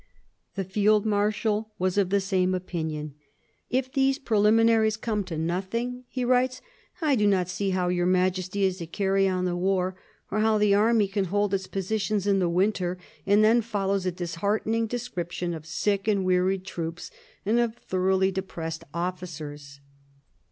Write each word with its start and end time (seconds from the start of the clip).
The 0.55 0.63
field 0.63 1.05
marshal 1.05 1.73
was 1.77 1.95
of 1.95 2.09
the 2.09 2.19
same 2.19 2.55
opinion." 2.55 3.13
If 3.79 3.91
these 3.93 4.17
preliminaries 4.17 4.97
come 4.97 5.23
to 5.25 5.37
nothing," 5.37 6.05
he 6.09 6.25
182 6.25 6.25
MARIA 6.25 6.39
THERESA 6.39 6.49
chap, 6.49 6.63
viii 6.71 7.05
writes," 7.05 7.11
I 7.13 7.15
do 7.21 7.27
not 7.27 7.47
see 7.47 7.69
how 7.69 7.87
your 7.89 8.05
Majesty 8.07 8.63
is 8.63 8.77
to 8.77 8.87
carry 8.87 9.27
on 9.27 9.45
the 9.45 9.55
war, 9.55 9.95
or 10.31 10.39
how 10.39 10.57
the 10.57 10.73
army 10.73 11.07
can 11.07 11.25
hold 11.25 11.53
its 11.53 11.67
positions 11.67 12.25
in 12.25 12.39
the 12.39 12.49
winter"; 12.49 12.97
and 13.27 13.43
then 13.43 13.61
follows 13.61 14.07
a 14.07 14.11
disheartening 14.11 14.87
description 14.87 15.53
of 15.53 15.67
sick 15.67 16.07
and 16.07 16.25
wearied 16.25 16.65
troops 16.65 17.11
and 17.45 17.59
of 17.59 17.75
thoroughly 17.75 18.31
depressed 18.31 18.83
officers. 18.95 19.81